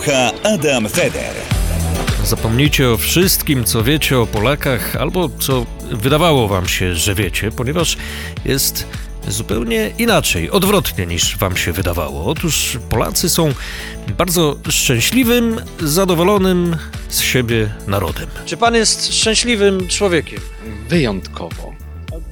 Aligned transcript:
słucha 0.00 0.32
Adam 0.42 0.88
Feder. 0.88 1.34
Zapomnijcie 2.24 2.90
o 2.90 2.96
wszystkim, 2.96 3.64
co 3.64 3.82
wiecie 3.82 4.18
o 4.18 4.26
Polakach, 4.26 4.96
albo 4.96 5.28
co 5.28 5.66
wydawało 5.90 6.48
wam 6.48 6.68
się, 6.68 6.94
że 6.94 7.14
wiecie, 7.14 7.50
ponieważ 7.50 7.96
jest 8.44 8.86
zupełnie 9.28 9.90
inaczej, 9.98 10.50
odwrotnie 10.50 11.06
niż 11.06 11.36
wam 11.36 11.56
się 11.56 11.72
wydawało. 11.72 12.26
Otóż 12.26 12.78
Polacy 12.88 13.30
są 13.30 13.54
bardzo 14.18 14.56
szczęśliwym, 14.68 15.60
zadowolonym 15.80 16.76
z 17.08 17.20
siebie 17.20 17.70
narodem. 17.86 18.26
Czy 18.44 18.56
pan 18.56 18.74
jest 18.74 19.14
szczęśliwym 19.14 19.88
człowiekiem? 19.88 20.40
Wyjątkowo. 20.88 21.72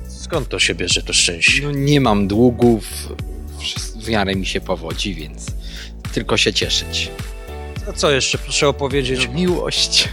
Skąd 0.08 0.48
to 0.48 0.58
się 0.58 0.74
bierze 0.74 1.02
to 1.02 1.12
szczęście? 1.12 1.62
No, 1.62 1.70
nie 1.72 2.00
mam 2.00 2.28
długów, 2.28 2.84
w 3.96 4.08
miarę 4.08 4.34
mi 4.36 4.46
się 4.46 4.60
powodzi, 4.60 5.14
więc 5.14 5.46
tylko 6.12 6.36
się 6.36 6.52
cieszyć. 6.52 7.10
A 7.88 7.92
co 7.92 8.10
jeszcze 8.10 8.38
proszę 8.38 8.68
opowiedzieć? 8.68 9.28
Miłość 9.28 10.08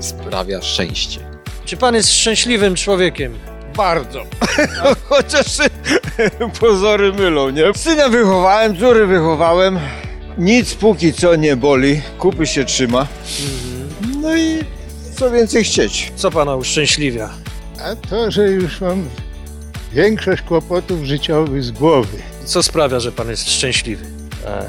sprawia 0.00 0.62
szczęście. 0.62 1.20
Czy 1.64 1.76
pan 1.76 1.94
jest 1.94 2.12
szczęśliwym 2.12 2.74
człowiekiem? 2.74 3.38
Bardzo. 3.76 4.24
Chociaż 5.08 5.46
pozory 6.60 7.12
mylą, 7.12 7.50
nie? 7.50 7.74
Syna 7.76 8.08
wychowałem, 8.08 8.76
córy 8.78 9.06
wychowałem. 9.06 9.78
Nic 10.38 10.74
póki 10.74 11.12
co 11.12 11.36
nie 11.36 11.56
boli. 11.56 12.02
Kupy 12.18 12.46
się 12.46 12.64
trzyma. 12.64 13.06
No 14.20 14.36
i 14.36 14.58
co 15.16 15.30
więcej 15.30 15.64
chcieć. 15.64 16.12
Co 16.16 16.30
pana 16.30 16.56
uszczęśliwia? 16.56 17.30
A 17.80 17.96
to, 17.96 18.30
że 18.30 18.48
już 18.48 18.80
mam 18.80 19.08
większość 19.92 20.42
kłopotów 20.42 21.04
życiowych 21.04 21.64
z 21.64 21.70
głowy. 21.70 22.18
Co 22.44 22.62
sprawia, 22.62 23.00
że 23.00 23.12
pan 23.12 23.30
jest 23.30 23.50
szczęśliwy? 23.50 24.13
E, 24.44 24.68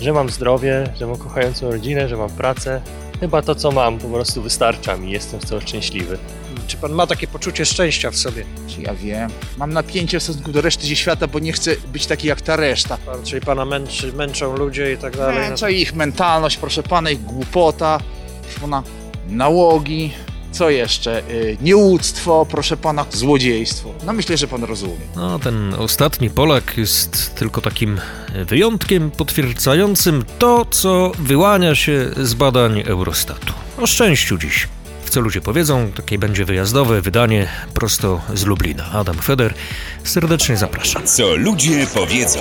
że 0.00 0.12
mam 0.12 0.30
zdrowie, 0.30 0.84
że 0.98 1.06
mam 1.06 1.16
kochającą 1.16 1.70
rodzinę, 1.70 2.08
że 2.08 2.16
mam 2.16 2.30
pracę. 2.30 2.80
Chyba 3.20 3.42
to, 3.42 3.54
co 3.54 3.70
mam, 3.70 3.98
po 3.98 4.08
prostu 4.08 4.42
wystarcza 4.42 4.96
mi. 4.96 5.10
Jestem 5.10 5.40
z 5.40 5.44
tego 5.44 5.60
szczęśliwy. 5.60 6.18
Czy 6.66 6.76
pan 6.76 6.92
ma 6.92 7.06
takie 7.06 7.26
poczucie 7.26 7.66
szczęścia 7.66 8.10
w 8.10 8.16
sobie? 8.16 8.44
Czy 8.68 8.82
ja 8.82 8.94
wiem? 8.94 9.30
Mam 9.56 9.72
napięcie 9.72 10.20
w 10.20 10.22
stosunku 10.22 10.52
do 10.52 10.60
reszty 10.60 10.96
świata, 10.96 11.26
bo 11.26 11.38
nie 11.38 11.52
chcę 11.52 11.76
być 11.92 12.06
taki 12.06 12.28
jak 12.28 12.40
ta 12.40 12.56
reszta. 12.56 12.96
Pan, 13.06 13.22
czyli 13.24 13.40
pana 13.40 13.64
męczy, 13.64 14.12
męczą 14.12 14.56
ludzie 14.56 14.92
i 14.92 14.96
tak 14.96 15.16
dalej? 15.16 15.48
Męcza 15.48 15.70
ich 15.70 15.94
mentalność, 15.94 16.56
proszę 16.56 16.82
pana, 16.82 17.10
ich 17.10 17.22
głupota, 17.22 18.00
proszę 18.42 18.60
pana, 18.60 18.82
nałogi, 19.28 20.12
co 20.58 20.70
jeszcze? 20.70 21.22
Y, 21.30 21.56
Nieuctwo, 21.60 22.46
proszę 22.50 22.76
pana, 22.76 23.06
złodziejstwo. 23.12 23.94
No 24.06 24.12
myślę, 24.12 24.36
że 24.36 24.48
pan 24.48 24.64
rozumie. 24.64 24.94
No, 25.16 25.38
ten 25.38 25.74
ostatni 25.74 26.30
Polak 26.30 26.78
jest 26.78 27.34
tylko 27.34 27.60
takim 27.60 28.00
wyjątkiem 28.46 29.10
potwierdzającym 29.10 30.24
to, 30.38 30.64
co 30.70 31.12
wyłania 31.18 31.74
się 31.74 32.10
z 32.16 32.34
badań 32.34 32.82
Eurostatu. 32.86 33.52
O 33.78 33.86
szczęściu 33.86 34.38
dziś. 34.38 34.68
W 35.04 35.10
co 35.10 35.20
ludzie 35.20 35.40
powiedzą, 35.40 35.92
takie 35.96 36.18
będzie 36.18 36.44
wyjazdowe 36.44 37.00
wydanie 37.00 37.48
prosto 37.74 38.20
z 38.34 38.44
Lublina. 38.44 38.84
Adam 38.92 39.16
Feder, 39.16 39.54
serdecznie 40.04 40.56
zapraszam. 40.56 41.06
Co 41.06 41.36
ludzie 41.36 41.86
powiedzą. 41.94 42.38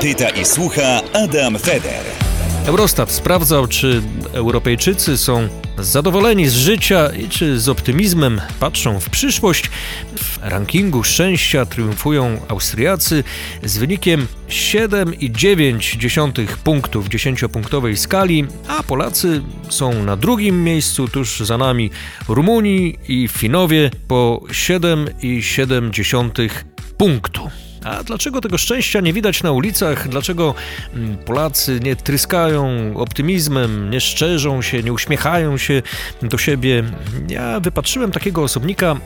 Pyta 0.00 0.28
i 0.28 0.44
słucha 0.44 1.00
Adam 1.12 1.58
Feder. 1.58 2.25
Eurostat 2.66 3.10
sprawdzał, 3.10 3.66
czy 3.66 4.02
Europejczycy 4.32 5.18
są 5.18 5.48
zadowoleni 5.78 6.48
z 6.48 6.54
życia 6.54 7.08
i 7.08 7.28
czy 7.28 7.60
z 7.60 7.68
optymizmem 7.68 8.40
patrzą 8.60 9.00
w 9.00 9.10
przyszłość. 9.10 9.70
W 10.16 10.38
rankingu 10.42 11.04
szczęścia 11.04 11.66
triumfują 11.66 12.40
Austriacy 12.48 13.24
z 13.62 13.78
wynikiem 13.78 14.26
7,9 14.48 16.46
punktów 16.46 17.06
w 17.06 17.08
10-punktowej 17.08 17.96
skali, 17.96 18.46
a 18.68 18.82
Polacy 18.82 19.42
są 19.68 20.04
na 20.04 20.16
drugim 20.16 20.64
miejscu, 20.64 21.08
tuż 21.08 21.40
za 21.40 21.58
nami 21.58 21.90
Rumuni 22.28 22.98
i 23.08 23.28
Finowie 23.28 23.90
po 24.08 24.42
7,7 24.48 26.50
punktu. 26.96 27.50
A 27.86 28.02
dlaczego 28.02 28.40
tego 28.40 28.58
szczęścia 28.58 29.00
nie 29.00 29.12
widać 29.12 29.42
na 29.42 29.52
ulicach? 29.52 30.08
Dlaczego 30.08 30.54
mm, 30.94 31.18
Polacy 31.18 31.80
nie 31.82 31.96
tryskają 31.96 32.92
optymizmem, 32.96 33.90
nie 33.90 34.00
szczerzą 34.00 34.62
się, 34.62 34.82
nie 34.82 34.92
uśmiechają 34.92 35.58
się 35.58 35.82
do 36.22 36.38
siebie? 36.38 36.84
Ja 37.28 37.60
wypatrzyłem 37.60 38.12
takiego 38.12 38.42
osobnika 38.42 38.96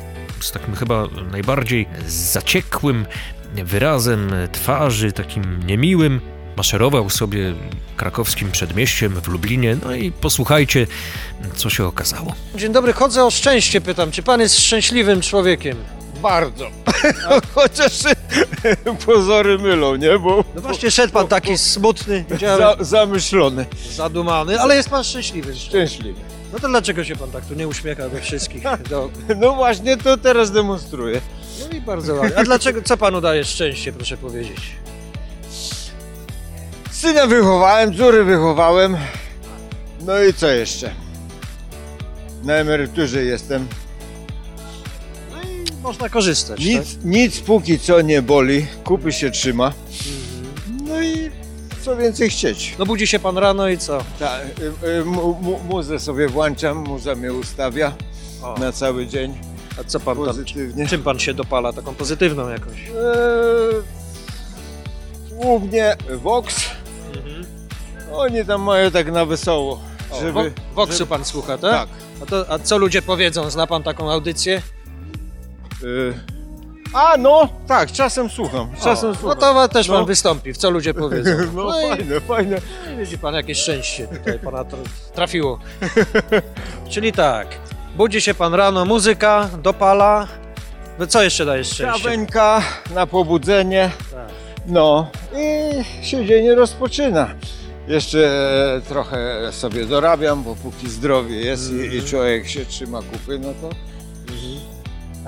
z 0.40 0.52
takim 0.52 0.74
chyba 0.74 1.06
najbardziej 1.32 1.86
zaciekłym 2.06 3.06
wyrazem 3.64 4.30
twarzy, 4.52 5.12
takim 5.12 5.66
niemiłym. 5.66 6.20
Maszerował 6.56 7.10
sobie 7.10 7.54
krakowskim 7.96 8.50
przedmieściem 8.50 9.20
w 9.20 9.28
Lublinie, 9.28 9.76
no 9.84 9.94
i 9.94 10.12
posłuchajcie, 10.12 10.86
co 11.56 11.70
się 11.70 11.84
okazało. 11.84 12.34
Dzień 12.54 12.72
dobry, 12.72 12.92
chodzę 12.92 13.24
o 13.24 13.30
szczęście, 13.30 13.80
pytam, 13.80 14.10
czy 14.10 14.22
pan 14.22 14.40
jest 14.40 14.58
szczęśliwym 14.60 15.20
człowiekiem? 15.20 15.76
Bardzo. 16.22 16.66
Chociaż 17.54 17.92
pozory 19.06 19.58
mylą, 19.58 19.96
nie? 19.96 20.18
Bo 20.18 20.44
No 20.54 20.60
właśnie 20.60 20.90
szedł 20.90 21.12
pan 21.12 21.28
taki 21.28 21.58
smutny, 21.58 22.24
widziałem, 22.30 22.58
za, 22.78 22.84
zamyślony. 22.84 23.66
zadumany, 23.92 24.60
ale 24.60 24.76
jest 24.76 24.88
pan 24.90 25.04
szczęśliwy. 25.04 25.56
Szczęśliwy. 25.56 26.20
No 26.52 26.58
to 26.58 26.68
dlaczego 26.68 27.04
się 27.04 27.16
pan 27.16 27.30
tak 27.30 27.44
tu 27.46 27.54
nie 27.54 27.68
uśmiecha 27.68 28.08
do 28.08 28.20
wszystkich? 28.20 28.62
Do... 28.90 29.10
No 29.36 29.54
właśnie 29.54 29.96
to 29.96 30.16
teraz 30.16 30.50
demonstruję. 30.50 31.20
No 31.60 31.76
i 31.78 31.80
bardzo 31.80 32.14
ładnie. 32.14 32.38
A 32.38 32.44
dlaczego, 32.44 32.82
co 32.82 32.96
panu 32.96 33.20
daje 33.20 33.44
szczęście, 33.44 33.92
proszę 33.92 34.16
powiedzieć? 34.16 34.60
Syna 36.90 37.26
wychowałem, 37.26 37.96
córy 37.96 38.24
wychowałem. 38.24 38.96
No 40.00 40.22
i 40.22 40.34
co 40.34 40.48
jeszcze? 40.48 40.90
Na 42.44 42.54
emeryturze 42.54 43.22
jestem. 43.24 43.66
Można 45.82 46.08
korzystać, 46.08 46.58
tak? 46.58 46.66
Nic, 46.66 46.98
nic 47.04 47.40
póki 47.40 47.78
co 47.78 48.00
nie 48.00 48.22
boli. 48.22 48.66
Kupy 48.84 49.12
się 49.12 49.30
trzyma. 49.30 49.72
No 50.86 51.02
i 51.02 51.30
co 51.82 51.96
więcej 51.96 52.30
chcieć. 52.30 52.74
No 52.78 52.86
budzi 52.86 53.06
się 53.06 53.18
pan 53.18 53.38
rano 53.38 53.68
i 53.68 53.78
co? 53.78 54.04
Ta, 54.18 54.38
y, 54.40 54.98
y, 55.00 55.04
mu, 55.04 55.34
mu, 55.42 55.58
muzę 55.68 55.98
sobie 55.98 56.28
włączam, 56.28 56.76
muza 56.76 57.14
mnie 57.14 57.32
ustawia 57.32 57.92
O. 58.42 58.54
na 58.58 58.72
cały 58.72 59.06
dzień 59.06 59.38
A 59.80 59.84
co 59.84 60.00
pan 60.00 60.16
tam, 60.16 60.24
pozytywnie. 60.26 60.86
czym 60.86 61.02
pan 61.02 61.18
się 61.18 61.34
dopala? 61.34 61.72
Taką 61.72 61.94
pozytywną 61.94 62.48
jakąś? 62.48 62.78
Eee, 62.80 63.82
głównie 65.42 65.96
Vox. 66.22 66.56
Oni 68.12 68.44
tam 68.44 68.62
mają 68.62 68.90
tak 68.90 69.12
na 69.12 69.24
wesoło. 69.26 69.80
O, 70.10 70.20
Żeby, 70.20 70.32
Wo- 70.32 70.50
Voxu 70.74 70.98
żeby- 70.98 71.08
pan 71.10 71.24
słucha, 71.24 71.58
tak? 71.58 71.72
Tak. 71.72 71.88
A, 72.22 72.26
to, 72.26 72.50
a 72.52 72.58
co 72.58 72.78
ludzie 72.78 73.02
powiedzą? 73.02 73.50
Zna 73.50 73.66
pan 73.66 73.82
taką 73.82 74.10
audycję? 74.12 74.62
Y, 75.82 76.14
a 76.94 77.16
no, 77.18 77.48
tak, 77.66 77.92
czasem 77.92 78.30
słucham. 78.30 78.68
Czasem 78.82 79.10
o, 79.10 79.14
słucham. 79.14 79.38
no 79.40 79.68
to 79.68 79.68
też 79.68 79.88
pan 79.88 79.96
No. 79.96 80.04
wystąpi, 80.04 80.52
w 80.52 80.56
co 80.56 80.70
ludzie 80.70 80.94
powiedzą. 80.94 81.30
No, 81.54 81.80
i- 81.80 81.88
fajne, 81.96 82.20
fajne. 82.20 82.56
No 82.90 82.96
Widzi 82.98 83.18
pan, 83.18 83.34
jakieś 83.34 83.58
szczęście 83.58 84.06
tutaj 84.06 84.38
pana 84.38 84.62
tr- 84.64 84.88
trafiło. 85.14 85.58
Czyli 86.90 87.12
tak, 87.12 87.46
budzi 87.96 88.20
się 88.20 88.34
pan 88.34 88.54
rano, 88.54 88.84
muzyka, 88.84 89.48
dopala. 89.62 90.28
No 90.98 91.06
co 91.06 91.22
jeszcze 91.22 91.44
daje 91.46 91.64
szczęście? 91.64 92.02
Kawenka 92.02 92.62
na 92.94 93.06
pobudzenie. 93.06 93.90
Tak. 94.12 94.28
No 94.66 95.10
i 95.36 96.04
się 96.06 96.26
dzień 96.26 96.50
rozpoczyna. 96.50 97.28
Jeszcze 97.88 98.30
trochę 98.88 99.48
sobie 99.52 99.86
dorabiam, 99.86 100.42
bo 100.42 100.56
póki 100.56 100.90
zdrowie 100.90 101.36
jest 101.40 101.70
i, 101.70 101.74
Mhm. 101.74 101.92
i 101.92 102.02
człowiek 102.02 102.48
się 102.48 102.66
trzyma 102.66 102.98
kupy, 103.02 103.38
no 103.38 103.48
to 103.60 103.70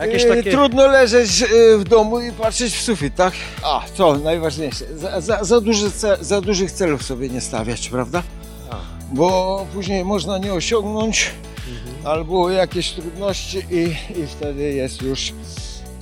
jakieś 0.00 0.24
e, 0.24 0.28
takie... 0.28 0.50
trudno 0.50 0.86
leżeć 0.86 1.42
e, 1.42 1.46
w 1.78 1.84
domu 1.84 2.20
i 2.20 2.32
patrzeć 2.32 2.74
w 2.74 2.82
sufit, 2.82 3.14
tak? 3.14 3.34
A, 3.62 3.82
co 3.94 4.16
najważniejsze, 4.16 4.84
za, 4.96 5.20
za, 5.20 5.44
za, 5.44 5.60
duży 5.60 5.90
ce, 5.90 6.16
za 6.20 6.40
dużych 6.40 6.72
celów 6.72 7.02
sobie 7.02 7.28
nie 7.28 7.40
stawiać, 7.40 7.88
prawda? 7.88 8.22
A. 8.70 8.76
Bo 9.12 9.66
później 9.74 10.04
można 10.04 10.38
nie 10.38 10.52
osiągnąć 10.54 11.30
Mhm. 11.68 12.06
albo 12.06 12.50
jakieś 12.50 12.90
trudności 12.90 13.58
i, 13.70 13.82
i 14.20 14.26
wtedy 14.26 14.62
jest 14.62 15.02
już 15.02 15.32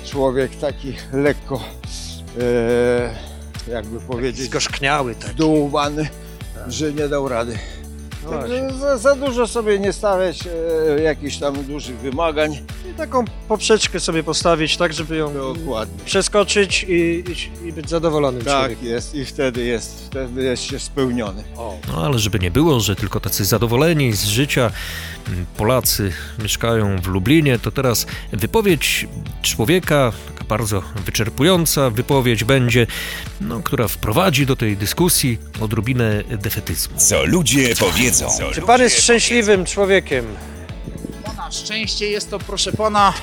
człowiek 0.06 0.56
taki 0.56 0.94
lekko 1.12 1.60
e, 2.40 3.70
jakby 3.72 4.00
powiedzieć, 4.00 4.46
Zgorzkniały 4.46 5.14
tak. 5.14 5.30
zdołowany, 5.30 6.08
że 6.68 6.92
nie 6.92 7.08
dał 7.08 7.28
rady. 7.28 7.58
Także 8.30 8.70
za, 8.78 8.98
za 8.98 9.14
dużo 9.14 9.46
sobie 9.46 9.78
nie 9.78 9.92
stawiać 9.92 10.40
e, 10.46 11.02
jakichś 11.02 11.36
tam 11.36 11.64
dużych 11.64 11.98
wymagań. 11.98 12.58
I 12.90 12.94
taką 12.94 13.24
poprzeczkę 13.48 14.00
sobie 14.00 14.22
postawić, 14.22 14.76
tak 14.76 14.92
żeby 14.92 15.16
ją 15.16 15.34
Dokładnie. 15.34 16.04
przeskoczyć 16.04 16.86
i, 16.88 17.24
i, 17.62 17.68
i 17.68 17.72
być 17.72 17.88
zadowolonym 17.90 18.42
Tak 18.44 18.58
człowiekiem. 18.60 18.86
jest 18.88 19.14
i 19.14 19.24
wtedy 19.24 19.64
jest, 19.64 20.06
wtedy 20.06 20.42
jest 20.42 20.62
się 20.62 20.78
spełniony. 20.78 21.44
No 21.88 22.04
ale 22.04 22.18
żeby 22.18 22.38
nie 22.38 22.50
było, 22.50 22.80
że 22.80 22.96
tylko 22.96 23.20
tacy 23.20 23.44
zadowoleni 23.44 24.12
z 24.12 24.24
życia 24.24 24.70
mm, 25.28 25.46
Polacy 25.56 26.12
mieszkają 26.42 26.96
w 27.02 27.06
Lublinie, 27.06 27.58
to 27.58 27.70
teraz 27.70 28.06
wypowiedź 28.32 29.06
człowieka, 29.42 30.12
taka 30.28 30.44
bardzo 30.44 30.82
wyczerpująca 31.06 31.90
wypowiedź 31.90 32.44
będzie, 32.44 32.86
no, 33.40 33.60
która 33.62 33.88
wprowadzi 33.88 34.46
do 34.46 34.56
tej 34.56 34.76
dyskusji 34.76 35.38
odrobinę 35.60 36.24
defetyzmu. 36.24 36.96
Co 36.98 37.24
ludzie 37.24 37.74
powiedzą. 37.80 38.28
Czy 38.54 38.62
pan 38.62 38.80
jest 38.80 39.02
szczęśliwym 39.02 39.64
człowiekiem? 39.64 40.24
Szczęście 41.50 42.10
jest 42.10 42.30
to, 42.30 42.38
proszę 42.38 42.72
pana, 42.72 43.14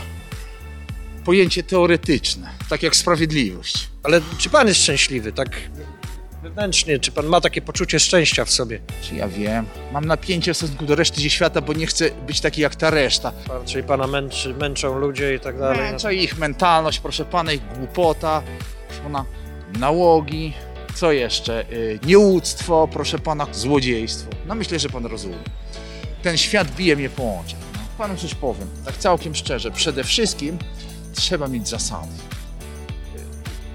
pojęcie 1.25 1.63
teoretyczne, 1.63 2.49
tak 2.69 2.83
jak 2.83 2.95
sprawiedliwość. 2.95 3.89
Ale 4.03 4.21
czy 4.37 4.49
pan 4.49 4.67
jest 4.67 4.79
szczęśliwy, 4.81 5.31
tak 5.31 5.49
wewnętrznie? 6.43 6.99
Czy 6.99 7.11
pan 7.11 7.25
ma 7.25 7.41
takie 7.41 7.61
poczucie 7.61 7.99
szczęścia 7.99 8.45
w 8.45 8.51
sobie? 8.51 8.79
Czy 9.01 9.15
ja 9.15 9.27
wiem? 9.27 9.65
Mam 9.91 10.05
napięcie 10.05 10.53
w 10.53 10.57
stosunku 10.57 10.85
do 10.85 10.95
reszty 10.95 11.29
świata, 11.29 11.61
bo 11.61 11.73
nie 11.73 11.87
chcę 11.87 12.11
być 12.11 12.41
taki 12.41 12.61
jak 12.61 12.75
ta 12.75 12.89
reszta. 12.89 13.31
Czyli 13.65 13.83
pana 13.83 14.07
męczy, 14.07 14.53
męczą 14.53 14.99
ludzie 14.99 15.35
i 15.35 15.39
tak 15.39 15.59
dalej? 15.59 15.77
Męcza 15.77 16.11
ich 16.11 16.37
mentalność, 16.37 16.99
proszę 16.99 17.25
pana, 17.25 17.51
ich 17.53 17.61
głupota, 17.77 18.43
proszę 18.87 19.03
pana, 19.03 19.25
nałogi, 19.79 20.53
co 20.95 21.11
jeszcze? 21.11 21.65
Y, 21.71 21.99
Nieuctwo, 22.05 22.87
proszę 22.91 23.19
pana, 23.19 23.47
złodziejstwo. 23.51 24.29
No 24.47 24.55
myślę, 24.55 24.79
że 24.79 24.89
pan 24.89 25.05
rozumie. 25.05 25.37
Ten 26.23 26.37
świat 26.37 26.71
bije 26.75 26.95
mnie 26.95 27.09
po 27.09 27.23
oczach. 27.23 27.66
No. 27.99 28.05
Panu 28.05 28.17
coś 28.19 28.35
powiem, 28.35 28.67
tak 28.85 28.97
całkiem 28.97 29.35
szczerze. 29.35 29.71
Przede 29.71 30.03
wszystkim 30.03 30.57
trzeba 31.15 31.47
mieć 31.47 31.67
zasady. 31.67 32.07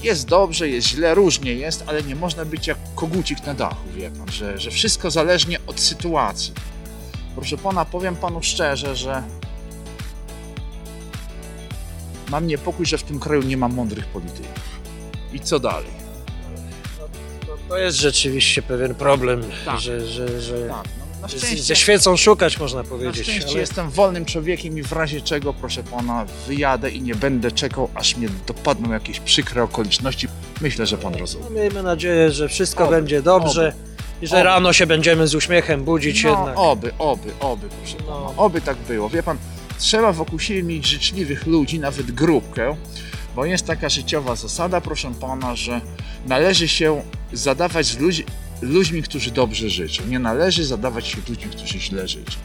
Jest 0.02 0.26
dobrze, 0.28 0.68
jest 0.68 0.88
źle, 0.88 1.14
różnie 1.14 1.52
jest, 1.54 1.84
ale 1.86 2.02
nie 2.02 2.14
można 2.16 2.44
być 2.44 2.66
jak 2.66 2.78
kogucik 2.94 3.46
na 3.46 3.54
dachu, 3.54 3.88
wie 3.96 4.10
pan, 4.10 4.30
że, 4.32 4.58
że 4.58 4.70
wszystko 4.70 5.10
zależnie 5.10 5.58
od 5.66 5.80
sytuacji. 5.80 6.52
Proszę 7.34 7.56
pana, 7.58 7.84
powiem 7.84 8.16
panu 8.16 8.42
szczerze, 8.42 8.96
że 8.96 9.22
mam 12.28 12.46
niepokój, 12.46 12.86
że 12.86 12.98
w 12.98 13.02
tym 13.02 13.20
kraju 13.20 13.42
nie 13.42 13.56
ma 13.56 13.68
mądrych 13.68 14.06
polityków. 14.06 14.62
I 15.32 15.40
co 15.40 15.58
dalej? 15.58 15.90
To, 17.46 17.58
to 17.68 17.78
jest 17.78 17.98
rzeczywiście 17.98 18.62
pewien 18.62 18.94
problem, 18.94 19.42
Tak. 19.64 19.80
że, 19.80 20.06
że, 20.08 20.40
że 20.40 20.68
Tak, 20.68 20.88
no, 20.98 21.01
na 21.22 21.28
szczęście, 21.28 21.62
ze 21.62 21.76
świecą 21.76 22.16
szukać, 22.16 22.58
można 22.58 22.82
na 22.82 22.88
powiedzieć. 22.88 23.22
szczęście 23.22 23.50
ale- 23.50 23.60
jestem 23.60 23.90
wolnym 23.90 24.24
człowiekiem 24.24 24.78
i 24.78 24.82
w 24.82 24.92
razie 24.92 25.20
czego, 25.20 25.54
proszę 25.54 25.82
pana, 25.84 26.26
wyjadę 26.46 26.90
i 26.90 27.02
nie 27.02 27.14
będę 27.14 27.52
czekał, 27.52 27.88
aż 27.94 28.16
mnie 28.16 28.28
dopadną 28.46 28.92
jakieś 28.92 29.20
przykre 29.20 29.62
okoliczności. 29.62 30.28
Myślę, 30.60 30.86
że 30.86 30.98
pan 30.98 31.14
rozumie. 31.14 31.44
No, 31.44 31.50
miejmy 31.60 31.82
nadzieję, 31.82 32.30
że 32.30 32.48
wszystko 32.48 32.84
Oby, 32.84 32.96
będzie 32.96 33.22
dobrze 33.22 33.72
i 34.22 34.26
że 34.26 34.36
oby. 34.36 34.44
rano 34.44 34.72
się 34.72 34.86
będziemy 34.86 35.28
z 35.28 35.34
uśmiechem 35.34 35.84
budzić 35.84 36.24
No, 36.24 36.30
jednak. 36.30 36.54
oby, 36.58 36.92
oby, 36.98 37.30
oby, 37.40 37.68
proszę 37.82 37.96
pana, 37.96 38.10
No. 38.20 38.34
oby 38.36 38.60
tak 38.60 38.76
było. 38.76 39.10
Wie 39.10 39.22
pan, 39.22 39.38
trzeba 39.78 40.12
wokół 40.12 40.38
siebie 40.38 40.62
mieć 40.62 40.86
życzliwych 40.86 41.46
ludzi, 41.46 41.78
nawet 41.80 42.10
grupkę, 42.10 42.76
bo 43.36 43.44
jest 43.44 43.66
taka 43.66 43.88
życiowa 43.88 44.36
zasada, 44.36 44.80
proszę 44.80 45.12
pana, 45.20 45.56
że 45.56 45.80
należy 46.26 46.68
się 46.68 47.02
zadawać 47.32 47.86
z 47.86 47.98
ludźmi, 47.98 48.24
ludźmi, 48.62 49.02
którzy 49.02 49.30
dobrze 49.30 49.70
życzą. 49.70 50.06
Nie 50.06 50.18
należy 50.18 50.64
zadawać 50.64 51.06
się 51.06 51.18
ludźmi, 51.28 51.50
którzy 51.50 51.80
źle 51.80 52.08
życzą. 52.08 52.38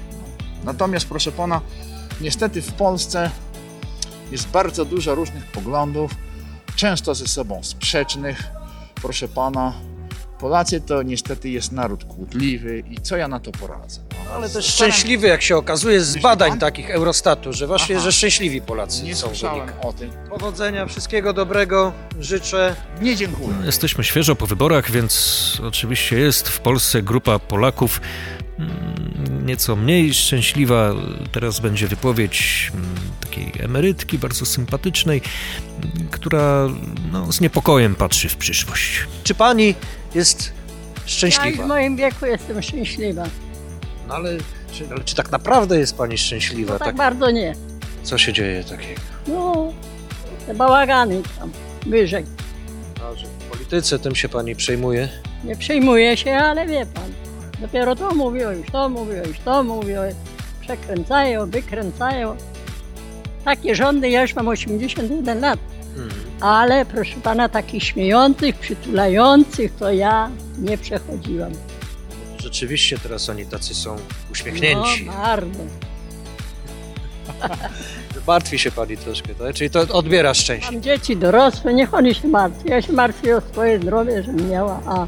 Natomiast, 0.63 1.07
proszę 1.07 1.31
pana, 1.31 1.61
niestety 2.21 2.61
w 2.61 2.73
Polsce 2.73 3.31
jest 4.31 4.47
bardzo 4.47 4.85
dużo 4.85 5.15
różnych 5.15 5.45
poglądów, 5.45 6.11
często 6.75 7.15
ze 7.15 7.27
sobą 7.27 7.63
sprzecznych. 7.63 8.43
Proszę 8.95 9.27
pana, 9.27 9.73
Polacy 10.39 10.81
to 10.81 11.03
niestety 11.03 11.49
jest 11.49 11.71
naród 11.71 12.03
kłótliwy 12.03 12.83
i 12.91 13.01
co 13.01 13.17
ja 13.17 13.27
na 13.27 13.39
to 13.39 13.51
poradzę? 13.51 13.99
No, 14.25 14.31
Ale 14.31 14.49
też 14.49 14.65
szczęśliwy, 14.65 15.27
jak 15.27 15.41
się 15.41 15.57
okazuje 15.57 16.01
z 16.01 16.17
badań 16.17 16.59
takich 16.59 16.89
Eurostatu, 16.89 17.53
że 17.53 17.67
właśnie, 17.67 17.95
Aha. 17.95 18.03
że 18.03 18.11
szczęśliwi 18.11 18.61
Polacy 18.61 19.03
Nie 19.03 19.15
są. 19.15 19.27
słyszałem 19.27 19.69
o 19.83 19.93
tym. 19.93 20.11
Powodzenia, 20.29 20.85
wszystkiego 20.85 21.33
dobrego, 21.33 21.93
życzę. 22.19 22.75
Nie 23.01 23.15
dziękuję. 23.15 23.55
Jesteśmy 23.65 24.03
świeżo 24.03 24.35
po 24.35 24.47
wyborach, 24.47 24.91
więc 24.91 25.61
oczywiście 25.63 26.19
jest 26.19 26.49
w 26.49 26.59
Polsce 26.59 27.01
grupa 27.01 27.39
Polaków 27.39 28.01
mm, 28.59 29.45
nieco 29.45 29.75
mniej 29.75 30.13
szczęśliwa. 30.13 30.93
Teraz 31.31 31.59
będzie 31.59 31.87
wypowiedź 31.87 32.71
mm, 32.73 32.95
takiej 33.21 33.51
emerytki 33.59 34.17
bardzo 34.17 34.45
sympatycznej, 34.45 35.21
która 36.11 36.67
no, 37.11 37.31
z 37.31 37.41
niepokojem 37.41 37.95
patrzy 37.95 38.29
w 38.29 38.35
przyszłość. 38.35 38.99
Czy 39.23 39.35
pani 39.35 39.75
jest 40.17 40.51
Ja 40.95 41.01
szczęśliwa? 41.05 41.63
w 41.63 41.67
moim 41.67 41.95
wieku 41.95 42.25
jestem 42.25 42.61
szczęśliwa. 42.61 43.23
No 44.07 44.13
ale, 44.15 44.29
czy, 44.71 44.87
ale 44.91 45.03
czy 45.03 45.15
tak 45.15 45.31
naprawdę 45.31 45.79
jest 45.79 45.97
pani 45.97 46.17
szczęśliwa? 46.17 46.73
No 46.73 46.79
tak 46.79 46.87
Tak, 46.87 46.95
bardzo 46.95 47.31
nie. 47.31 47.55
co 48.03 48.17
się 48.17 48.33
dzieje 48.33 48.63
takiego? 48.63 49.01
No, 49.27 49.73
te 50.47 50.53
bałagany 50.53 51.21
tam, 51.39 51.51
wyżej. 51.85 52.25
A, 53.11 53.15
że 53.15 53.27
w 53.27 53.29
polityce 53.51 53.99
tym 53.99 54.15
się 54.15 54.29
pani 54.29 54.55
przejmuje? 54.55 55.09
Nie 55.43 55.55
przejmuję 55.55 56.17
się, 56.17 56.31
ale 56.35 56.67
wie 56.67 56.85
pan. 56.85 57.11
Dopiero 57.61 57.95
to 57.95 58.15
mówią, 58.15 58.51
już 58.51 58.67
to 58.71 58.89
mówią, 58.89 59.23
już 59.27 59.39
to 59.39 59.63
mówią. 59.63 60.01
Przekręcają, 60.61 61.49
wykręcają. 61.49 62.37
Takie 63.45 63.75
rządy, 63.75 64.09
ja 64.09 64.21
już 64.21 64.35
mam 64.35 64.47
81 64.47 65.39
lat. 65.39 65.59
Ale 66.41 66.85
proszę 66.85 67.15
pana, 67.23 67.49
takich 67.49 67.83
śmiejących, 67.83 68.55
przytulających, 68.55 69.75
to 69.75 69.91
ja 69.91 70.29
nie 70.57 70.77
przechodziłam. 70.77 71.51
Rzeczywiście 72.39 72.97
teraz 72.97 73.29
oni 73.29 73.45
tacy 73.45 73.75
są 73.75 73.95
uśmiechnięci. 74.31 75.05
No, 75.05 75.11
bardzo. 75.11 75.59
Martwi 78.27 78.59
się 78.59 78.71
pani 78.71 78.97
troszkę, 78.97 79.35
tak? 79.35 79.55
Czyli 79.55 79.69
to 79.69 79.79
odbiera 79.79 80.33
szczęście. 80.33 80.71
Mam 80.71 80.81
dzieci 80.81 81.17
dorosłe, 81.17 81.73
niech 81.73 81.93
oni 81.93 82.15
się 82.15 82.27
martwią. 82.27 82.69
Ja 82.69 82.81
się 82.81 82.93
martwię 82.93 83.37
o 83.37 83.41
swoje 83.41 83.79
zdrowie, 83.79 84.23
żebym 84.23 84.49
miała, 84.49 84.81
a 84.85 85.07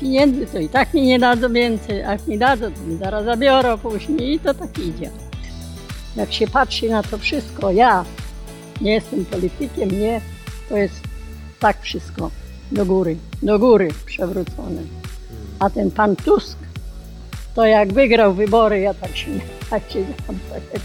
pieniędzy 0.00 0.46
to 0.46 0.58
i 0.58 0.68
tak 0.68 0.94
mi 0.94 1.02
nie 1.02 1.18
dadzą 1.18 1.52
więcej, 1.52 2.04
a 2.04 2.12
jak 2.12 2.26
mi 2.26 2.38
dadzą, 2.38 2.72
to 2.72 2.80
mi 2.80 2.96
zaraz 2.96 3.24
zabiorą 3.24 3.78
później 3.78 4.34
i 4.34 4.40
to 4.40 4.54
tak 4.54 4.78
idzie. 4.78 5.10
Jak 6.16 6.32
się 6.32 6.46
patrzy 6.46 6.88
na 6.88 7.02
to 7.02 7.18
wszystko, 7.18 7.70
ja 7.70 8.04
nie 8.80 8.92
jestem 8.92 9.24
politykiem, 9.24 9.90
nie, 9.90 10.20
to 10.68 10.76
jest 10.76 11.00
tak 11.58 11.80
wszystko 11.80 12.30
do 12.72 12.86
góry, 12.86 13.16
do 13.42 13.58
góry 13.58 13.88
przewrócone. 14.06 14.82
A 15.58 15.70
ten 15.70 15.90
pan 15.90 16.16
Tusk, 16.16 16.58
to 17.54 17.66
jak 17.66 17.92
wygrał 17.92 18.34
wybory, 18.34 18.80
ja 18.80 18.94
tak 18.94 19.16
się, 19.16 19.30
tak 19.70 19.82
siedziałam, 19.88 20.38
tak 20.52 20.62
jak 20.72 20.82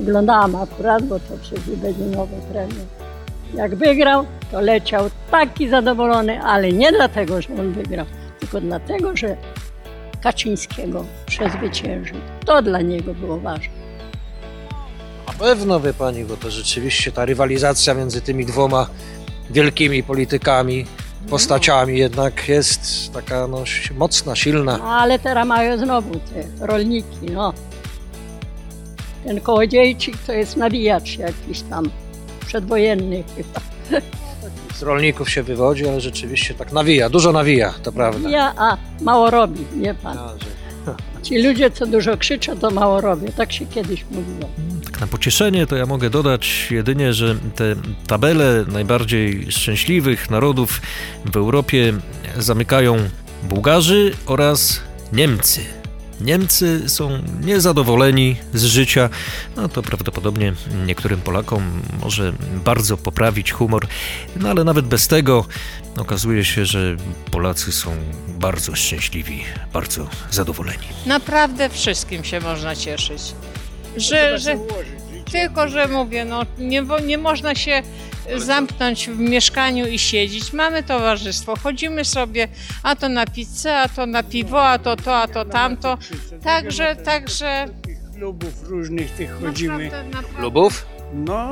oglądałam 0.00 0.54
akurat, 0.54 1.04
bo 1.04 1.20
to 1.20 1.36
przecież 1.42 1.76
będzie 1.76 2.04
nowy 2.04 2.36
premier. 2.52 2.86
Jak 3.54 3.74
wygrał, 3.74 4.26
to 4.50 4.60
leciał 4.60 5.10
taki 5.30 5.68
zadowolony, 5.68 6.42
ale 6.42 6.72
nie 6.72 6.92
dlatego, 6.92 7.42
że 7.42 7.48
on 7.58 7.72
wygrał, 7.72 8.06
tylko 8.40 8.60
dlatego, 8.60 9.16
że 9.16 9.36
Kaczyńskiego 10.22 11.04
przezwyciężył. 11.26 12.16
To 12.46 12.62
dla 12.62 12.80
niego 12.80 13.14
było 13.14 13.40
ważne. 13.40 13.79
Na 15.32 15.38
pewno, 15.38 15.80
wie 15.80 15.94
pani, 15.94 16.24
bo 16.24 16.36
to 16.36 16.50
rzeczywiście 16.50 17.12
ta 17.12 17.24
rywalizacja 17.24 17.94
między 17.94 18.20
tymi 18.20 18.46
dwoma 18.46 18.86
wielkimi 19.50 20.02
politykami, 20.02 20.86
postaciami 21.30 21.98
jednak 21.98 22.48
jest 22.48 23.12
taka 23.12 23.46
no, 23.46 23.66
si- 23.66 23.94
mocna, 23.94 24.36
silna. 24.36 24.78
No, 24.78 24.84
ale 24.84 25.18
teraz 25.18 25.46
mają 25.46 25.78
znowu 25.78 26.14
te 26.14 26.66
rolniki, 26.66 27.26
no. 27.32 27.52
Ten 29.24 29.40
kołodziejczyk 29.40 30.14
to 30.26 30.32
jest 30.32 30.56
nawijacz 30.56 31.18
jakiś 31.18 31.60
tam, 31.62 31.90
przedwojenny 32.46 33.24
chyba. 33.36 33.60
Z 34.74 34.82
rolników 34.82 35.30
się 35.30 35.42
wywodzi, 35.42 35.88
ale 35.88 36.00
rzeczywiście 36.00 36.54
tak 36.54 36.72
nawija, 36.72 37.08
dużo 37.10 37.32
nawija, 37.32 37.74
to 37.82 37.92
prawda. 37.92 38.28
Ja, 38.30 38.54
a 38.56 38.76
mało 39.00 39.30
robi, 39.30 39.66
wie 39.76 39.94
pan. 39.94 40.18
A, 40.18 40.28
że- 40.28 40.60
Ci 41.22 41.42
ludzie, 41.42 41.70
co 41.70 41.86
dużo 41.86 42.16
krzyczą, 42.16 42.58
to 42.58 42.70
mało 42.70 43.00
robią. 43.00 43.28
Tak 43.36 43.52
się 43.52 43.66
kiedyś 43.66 44.04
mówiło. 44.10 44.48
Na 45.00 45.06
pocieszenie 45.06 45.66
to 45.66 45.76
ja 45.76 45.86
mogę 45.86 46.10
dodać 46.10 46.68
jedynie, 46.70 47.14
że 47.14 47.34
te 47.34 47.76
tabele 48.06 48.64
najbardziej 48.68 49.52
szczęśliwych 49.52 50.30
narodów 50.30 50.80
w 51.24 51.36
Europie 51.36 51.92
zamykają 52.36 52.96
Bułgarzy 53.42 54.14
oraz 54.26 54.80
Niemcy. 55.12 55.60
Niemcy 56.20 56.88
są 56.88 57.22
niezadowoleni 57.40 58.36
z 58.54 58.64
życia. 58.64 59.08
No 59.56 59.68
to 59.68 59.82
prawdopodobnie 59.82 60.52
niektórym 60.86 61.20
Polakom 61.20 61.82
może 62.00 62.32
bardzo 62.64 62.96
poprawić 62.96 63.52
humor, 63.52 63.86
no 64.36 64.48
ale 64.48 64.64
nawet 64.64 64.86
bez 64.86 65.08
tego 65.08 65.46
okazuje 65.96 66.44
się, 66.44 66.66
że 66.66 66.96
Polacy 67.30 67.72
są 67.72 67.90
bardzo 68.28 68.76
szczęśliwi, 68.76 69.44
bardzo 69.72 70.08
zadowoleni. 70.30 70.86
Naprawdę 71.06 71.68
wszystkim 71.68 72.24
się 72.24 72.40
można 72.40 72.76
cieszyć. 72.76 73.22
Że, 73.96 74.38
że, 74.38 74.56
tylko, 75.32 75.68
że 75.68 75.88
mówię, 75.88 76.24
no, 76.24 76.42
nie, 76.58 76.82
nie 77.06 77.18
można 77.18 77.54
się 77.54 77.82
zamknąć 78.36 79.08
w 79.08 79.18
mieszkaniu 79.18 79.86
i 79.86 79.98
siedzieć. 79.98 80.52
Mamy 80.52 80.82
towarzystwo, 80.82 81.56
chodzimy 81.56 82.04
sobie, 82.04 82.48
a 82.82 82.96
to 82.96 83.08
na 83.08 83.26
pizzę, 83.26 83.78
a 83.78 83.88
to 83.88 84.06
na 84.06 84.22
piwo, 84.22 84.68
a 84.68 84.78
to 84.78 84.96
to, 84.96 85.16
a 85.16 85.28
to 85.28 85.44
tamto. 85.44 85.98
Także, 86.44 86.96
także 86.96 87.66
klubów 88.14 88.62
różnych 88.68 89.10
tych 89.10 89.40
chodzimy. 89.40 89.84
naprawdę, 89.84 90.10
naprawdę. 90.16 90.38
Klubów? 90.38 90.86
No, 91.14 91.48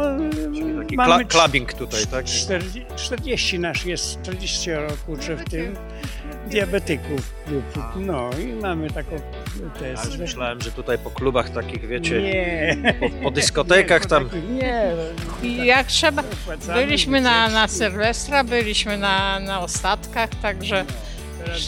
Taki 0.80 0.97
mamy 0.97 1.25
kla- 1.25 1.28
clubbing 1.28 1.73
tutaj, 1.73 2.07
tak? 2.07 2.25
40, 2.25 2.85
40 2.97 3.59
nasz 3.59 3.85
jest, 3.85 4.23
40 4.23 4.71
kurczę 5.07 5.37
w 5.37 5.45
tym 5.50 5.76
diabetyków 6.49 7.35
klub. 7.47 7.64
No 7.97 8.31
i 8.43 8.47
mamy 8.47 8.90
taką 8.90 9.11
też. 9.78 9.99
Ale 10.07 10.19
myślałem, 10.19 10.61
że 10.61 10.71
tutaj 10.71 10.99
po 10.99 11.11
klubach 11.11 11.50
takich, 11.50 11.88
wiecie, 11.88 12.23
Nie. 12.23 12.95
po, 13.00 13.11
po 13.25 13.31
dyskotekach 13.31 14.07
tam. 14.07 14.28
Nie. 14.52 14.93
I 15.43 15.67
jak 15.67 15.87
trzeba, 15.87 16.23
byliśmy 16.75 17.21
na, 17.21 17.49
na. 17.49 17.69
Sylwestra, 17.69 18.45
byliśmy 18.45 18.99
na, 18.99 19.40
na 19.40 19.61
ostatkach, 19.61 20.31
także 20.43 20.85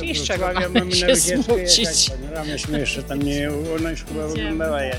i 0.03 0.15
z 0.15 0.23
czego 0.23 0.47
mamy 0.75 0.93
się 0.93 1.17
smucić. 1.17 2.11
Panoramę 2.11 2.79
jeszcze 2.81 3.03
tam 3.03 3.23
nie, 3.23 3.51
ona 3.77 3.91
już 3.91 4.05
chyba 4.05 4.25
oglądała. 4.25 4.83
Ja. 4.83 4.97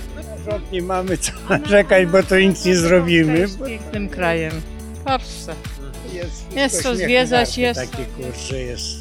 Rząd 0.52 0.72
nie 0.72 0.82
mamy 0.82 1.18
co 1.18 1.32
narzekać, 1.50 2.06
bo 2.06 2.24
to 2.24 2.40
nic 2.40 2.66
nie 2.66 2.76
zrobimy. 2.76 3.40
jest 3.40 3.64
pięknym 3.64 4.10
krajem. 4.10 4.62
W 4.96 5.04
Polsce. 5.04 5.54
Jest, 6.14 6.54
Jest 6.56 6.84
co 6.84 6.96
zwiedzać, 6.96 7.58
jest- 7.58 7.80
Takie 7.92 8.06
kurcze 8.06 8.58
jest. 8.60 9.01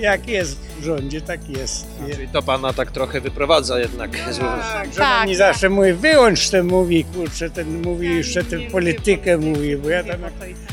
Jak 0.00 0.28
jest 0.28 0.58
w 0.80 0.84
rządzie, 0.84 1.20
tak 1.20 1.48
jest. 1.48 1.86
Czyli 2.12 2.28
to 2.28 2.42
pana 2.42 2.72
tak 2.72 2.90
trochę 2.90 3.20
wyprowadza 3.20 3.78
jednak 3.80 4.16
z 4.16 4.16
Tak, 4.16 4.34
żona 4.34 4.62
tak, 4.96 5.28
mi 5.28 5.32
tak. 5.32 5.38
zawsze 5.38 5.68
mówi, 5.68 5.92
wyłącz 5.92 6.48
ten 6.48 6.66
mówi, 6.66 7.04
kurczę, 7.04 7.50
ten 7.50 7.82
mówi 7.82 8.16
jeszcze 8.16 8.44
tę 8.44 8.60
politykę 8.60 9.38
mówi, 9.38 9.76
bo 9.76 9.90
ja 9.90 10.04
tam 10.04 10.20
jak 10.22 10.32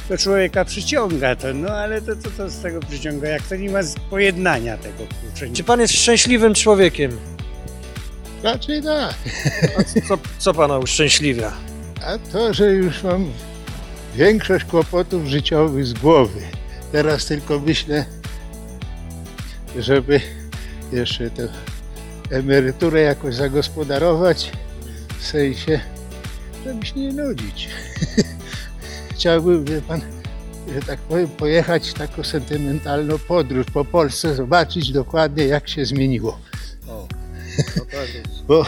do 0.09 0.17
człowieka 0.17 0.65
przyciąga 0.65 1.35
to, 1.35 1.53
no 1.53 1.69
ale 1.69 2.01
to, 2.01 2.15
to, 2.15 2.29
to 2.37 2.49
z 2.49 2.61
tego 2.61 2.79
przyciąga, 2.79 3.29
jak 3.29 3.41
to 3.41 3.55
nie 3.55 3.69
ma 3.69 3.79
pojednania 4.09 4.77
tego, 4.77 4.97
kurczę. 4.97 5.53
Czy 5.53 5.63
pan 5.63 5.79
jest 5.79 5.93
szczęśliwym 5.93 6.53
człowiekiem? 6.53 7.11
Raczej 8.43 8.83
tak. 8.83 9.15
A 9.79 9.83
co, 10.07 10.17
co 10.37 10.53
pana 10.53 10.77
uszczęśliwia? 10.77 11.53
A 12.05 12.17
to, 12.17 12.53
że 12.53 12.71
już 12.71 13.03
mam 13.03 13.31
większość 14.15 14.65
kłopotów 14.65 15.25
życiowych 15.27 15.85
z 15.85 15.93
głowy. 15.93 16.39
Teraz 16.91 17.25
tylko 17.25 17.59
myślę, 17.59 18.05
żeby 19.79 20.21
jeszcze 20.91 21.29
tę 21.29 21.47
emeryturę 22.29 23.01
jakoś 23.01 23.35
zagospodarować, 23.35 24.51
w 25.19 25.25
sensie, 25.25 25.79
żeby 26.65 26.85
się 26.85 26.99
nie 26.99 27.13
nudzić. 27.13 27.69
Chciałbym, 29.15 29.65
wie 29.65 29.81
pan, 29.81 30.01
że 30.73 30.81
tak 30.81 30.99
powiem, 30.99 31.27
pojechać 31.27 31.89
w 31.89 31.93
taką 31.93 32.23
sentymentalną 32.23 33.17
podróż 33.27 33.65
po 33.73 33.85
Polsce, 33.85 34.35
zobaczyć 34.35 34.91
dokładnie 34.91 35.45
jak 35.45 35.69
się 35.69 35.85
zmieniło. 35.85 36.39
Bo 38.47 38.65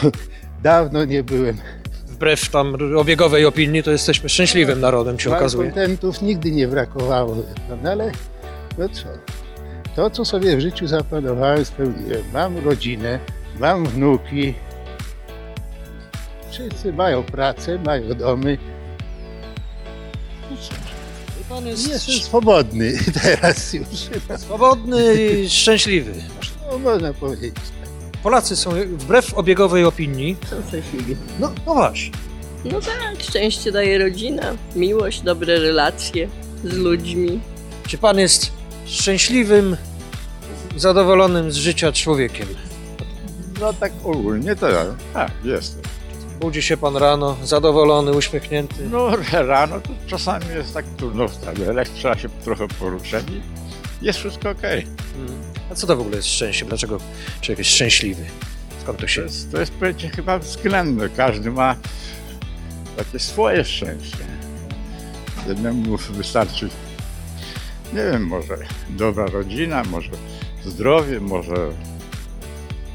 dawno 0.64 1.06
nie 1.06 1.24
byłem. 1.24 1.58
Wbrew 2.08 2.50
tam 2.50 2.76
obiegowej 2.98 3.46
opinii, 3.46 3.84
to 3.84 3.92
jesteśmy 3.92 4.30
szczęśliwym 4.30 4.82
narodem, 4.82 5.20
się 5.20 5.36
okazuje. 5.38 5.66
Malkontentów 5.66 6.22
nigdy 6.22 6.52
nie 6.52 6.68
brakowało, 6.68 7.36
wie 7.36 7.44
pan, 7.70 7.88
ale 7.88 8.12
no 8.78 8.90
co? 8.90 9.04
To, 10.00 10.10
co 10.10 10.26
sobie 10.26 10.58
w 10.58 10.62
życiu 10.62 10.88
zaplanowałem, 10.88 11.66
spełniłem. 11.66 12.24
Mam 12.34 12.58
rodzinę, 12.58 13.20
mam 13.60 13.86
wnuki. 13.86 14.54
Wszyscy 16.52 16.94
mają 16.94 17.24
pracę, 17.24 17.80
mają 17.86 18.14
domy. 18.14 18.58
Pan 21.50 21.68
jest 21.68 21.90
Jestem 21.90 22.16
swobodny 22.16 22.94
teraz 23.24 23.74
już. 23.74 23.88
swobodny 24.38 25.14
i 25.24 25.50
szczęśliwy. 25.50 26.14
No, 26.72 26.78
można 26.80 27.14
powiedzieć. 27.14 27.56
Polacy 28.24 28.56
są 28.56 28.72
wbrew 28.86 29.34
obiegowej 29.34 29.84
opinii. 29.86 30.38
Są 30.50 30.56
szczęśliwi. 30.68 31.16
No, 31.40 31.52
no 31.66 31.74
właśnie. 31.74 32.12
No 32.66 32.82
tak, 32.82 33.16
szczęście 33.20 33.72
daje 33.72 33.98
rodzina, 33.98 34.56
miłość, 34.76 35.22
dobre 35.22 35.60
relacje 35.60 36.30
z 36.64 36.74
ludźmi. 36.74 37.40
Czy 37.88 37.98
pan 37.98 38.20
jest 38.20 38.52
szczęśliwym, 38.86 39.78
zadowolonym 40.76 41.52
z 41.52 41.56
życia 41.56 41.92
człowiekiem? 41.92 42.48
No 43.62 43.74
tak 43.74 43.92
ogólnie 44.04 44.56
to 44.56 44.70
ja, 44.70 44.86
tak, 45.14 45.32
jestem. 45.44 45.82
Budzi 46.40 46.62
się 46.62 46.78
pan 46.78 46.96
rano, 46.98 47.38
zadowolony, 47.44 48.12
uśmiechnięty. 48.12 48.76
No 48.92 49.12
rano 49.32 49.80
to 49.82 49.90
czasami 50.08 50.46
jest 50.56 50.74
tak 50.74 50.86
trudno 50.98 51.28
wstać, 51.28 51.58
ale 51.70 51.74
jak 51.80 51.90
trzeba 51.90 52.18
się 52.18 52.30
trochę 52.30 52.68
poruszać 52.68 53.24
i 53.30 53.42
jest 54.06 54.20
wszystko 54.20 54.50
okej. 54.50 54.88
A 55.72 55.76
co 55.76 55.88
to 55.88 55.98
w 55.98 56.00
ogóle 56.00 56.16
jest 56.16 56.28
szczęście? 56.28 56.66
Dlaczego 56.66 56.98
człowiek 57.42 57.60
jest 57.60 57.72
szczęśliwy? 57.72 58.24
Skąd 58.82 58.98
to 58.98 59.02
To 59.02 59.08
się... 59.08 59.22
jest, 59.22 59.52
to 59.52 59.60
jest 59.60 59.72
pojęcie 59.72 60.10
chyba 60.10 60.40
względne. 60.40 61.10
Każdy 61.10 61.52
ma 61.52 61.76
takie 62.98 63.20
swoje 63.20 63.66
szczęście. 63.66 64.18
Jednemu 65.48 65.98
wystarczy, 65.98 66.70
nie 67.94 68.04
wiem, 68.12 68.28
może 68.28 68.58
dobra 68.90 69.26
rodzina, 69.26 69.84
może 69.84 70.10
zdrowie, 70.66 71.20
może, 71.20 71.56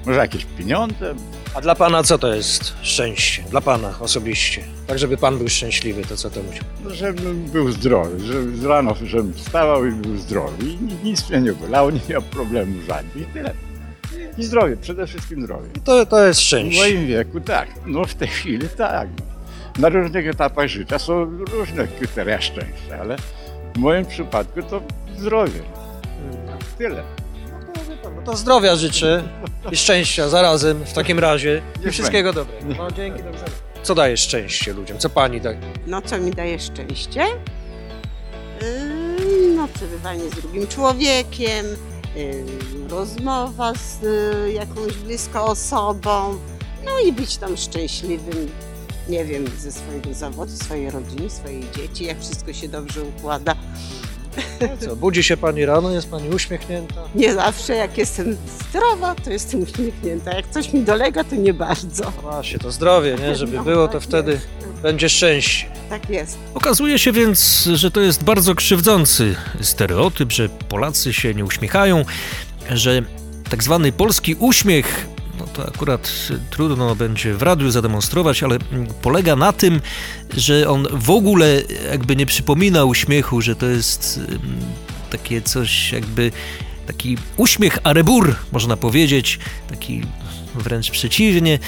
może 0.06 0.18
jakieś 0.20 0.44
pieniądze. 0.58 1.14
A 1.54 1.60
dla 1.60 1.74
pana 1.74 2.02
co 2.02 2.18
to 2.18 2.34
jest 2.34 2.74
szczęście? 2.82 3.42
Dla 3.50 3.60
pana 3.60 3.94
osobiście. 4.00 4.62
Tak, 4.86 4.98
żeby 4.98 5.16
pan 5.16 5.38
był 5.38 5.48
szczęśliwy, 5.48 6.02
to 6.04 6.16
co 6.16 6.30
to 6.30 6.42
musi? 6.42 6.60
No, 6.84 6.90
Żebym 6.94 7.44
był 7.44 7.72
zdrowy, 7.72 8.20
żeby 8.26 8.56
z 8.56 8.64
rano 8.64 8.94
żebym 9.04 9.32
wstawał 9.34 9.86
i 9.86 9.92
był 9.92 10.16
zdrowy. 10.16 10.64
I 10.66 10.76
ni- 10.76 10.96
nic 11.04 11.30
mnie 11.30 11.40
nie 11.40 11.52
bolało, 11.52 11.90
nie 11.90 12.00
miał 12.10 12.22
problemu 12.22 12.82
żadnych 12.88 13.16
i 13.28 13.32
tyle. 13.32 13.54
I 14.38 14.44
zdrowie, 14.44 14.76
przede 14.76 15.06
wszystkim 15.06 15.42
zdrowie. 15.44 15.68
To, 15.84 16.06
to 16.06 16.26
jest 16.26 16.40
W 16.40 16.42
szczęście. 16.42 16.80
moim 16.80 17.06
wieku 17.06 17.40
tak, 17.40 17.68
no 17.86 18.04
w 18.04 18.14
tej 18.14 18.28
chwili 18.28 18.68
tak. 18.76 19.08
Na 19.78 19.88
różnych 19.88 20.28
etapach 20.28 20.68
życia 20.68 20.98
są 20.98 21.24
różne 21.58 21.86
kryteria 21.88 22.40
szczęścia, 22.40 22.98
ale 23.00 23.16
w 23.74 23.78
moim 23.78 24.06
przypadku 24.06 24.62
to 24.62 24.80
zdrowie. 25.18 25.60
Tyle. 26.78 27.02
To 28.24 28.36
zdrowia 28.36 28.76
życzę 28.76 29.22
i 29.72 29.76
szczęścia 29.76 30.28
zarazem 30.28 30.84
w 30.84 30.92
takim 30.92 31.18
razie. 31.18 31.62
I 31.86 31.90
wszystkiego 31.90 32.32
dobrego. 32.32 32.66
No, 32.78 32.90
dzięki, 32.90 33.22
do 33.22 33.30
widzenia. 33.32 33.50
Co 33.82 33.94
daje 33.94 34.16
szczęście 34.16 34.72
ludziom? 34.72 34.98
Co 34.98 35.10
pani 35.10 35.40
daje? 35.40 35.60
No 35.86 36.02
co 36.02 36.18
mi 36.18 36.30
daje 36.30 36.58
szczęście? 36.60 37.20
Yy, 37.20 37.26
No 39.56 39.68
przebywanie 39.74 40.30
z 40.30 40.30
drugim 40.30 40.66
człowiekiem, 40.66 41.66
yy, 42.16 42.44
rozmowa 42.88 43.72
z 43.74 44.02
yy, 44.02 44.52
jakąś 44.52 44.92
bliską 44.92 45.44
osobą, 45.44 46.38
no 46.84 46.90
i 47.06 47.12
być 47.12 47.36
tam 47.36 47.56
szczęśliwym, 47.56 48.50
nie 49.08 49.24
wiem, 49.24 49.44
ze 49.58 49.72
swojego 49.72 50.14
zawodu, 50.14 50.52
swojej 50.56 50.90
rodziny, 50.90 51.30
swojej 51.30 51.62
dzieci, 51.76 52.04
jak 52.04 52.20
wszystko 52.20 52.52
się 52.52 52.68
dobrze 52.68 53.02
układa. 53.02 53.54
Co, 54.80 54.96
budzi 54.96 55.22
się 55.22 55.36
pani 55.36 55.66
rano, 55.66 55.90
jest 55.90 56.10
pani 56.10 56.28
uśmiechnięta? 56.28 56.94
Nie 57.14 57.34
zawsze 57.34 57.74
jak 57.74 57.98
jestem 57.98 58.36
zdrowa, 58.70 59.14
to 59.14 59.30
jestem 59.30 59.62
uśmiechnięta, 59.62 60.36
jak 60.36 60.50
coś 60.50 60.72
mi 60.72 60.82
dolega, 60.82 61.24
to 61.24 61.36
nie 61.36 61.54
bardzo. 61.54 62.10
Właśnie, 62.10 62.58
to 62.58 62.70
zdrowie, 62.70 63.16
nie? 63.20 63.36
Żeby 63.36 63.62
było, 63.62 63.88
to 63.88 64.00
wtedy 64.00 64.40
będzie 64.82 65.08
szczęście. 65.08 65.66
Tak 65.90 66.10
jest. 66.10 66.38
Okazuje 66.54 66.98
się 66.98 67.12
więc, 67.12 67.68
że 67.74 67.90
to 67.90 68.00
jest 68.00 68.24
bardzo 68.24 68.54
krzywdzący 68.54 69.34
stereotyp, 69.60 70.32
że 70.32 70.48
Polacy 70.48 71.12
się 71.12 71.34
nie 71.34 71.44
uśmiechają, 71.44 72.04
że 72.70 73.02
tak 73.50 73.62
zwany 73.62 73.92
polski 73.92 74.34
uśmiech, 74.34 75.06
no 75.08 75.13
to 75.54 75.66
akurat 75.68 76.12
trudno 76.50 76.96
będzie 76.96 77.34
w 77.34 77.42
radiu 77.42 77.70
zademonstrować, 77.70 78.42
ale 78.42 78.58
polega 79.02 79.36
na 79.36 79.52
tym, 79.52 79.80
że 80.36 80.68
on 80.68 80.86
w 80.92 81.10
ogóle 81.10 81.62
jakby 81.90 82.16
nie 82.16 82.26
przypomina 82.26 82.84
uśmiechu, 82.84 83.40
że 83.40 83.56
to 83.56 83.66
jest 83.66 84.20
takie 85.10 85.42
coś 85.42 85.92
jakby 85.92 86.32
taki 86.86 87.18
uśmiech 87.36 87.78
arebur, 87.84 88.36
można 88.52 88.76
powiedzieć, 88.76 89.38
taki 89.68 90.02
wręcz 90.54 90.90
przeciwnie. 90.90 91.58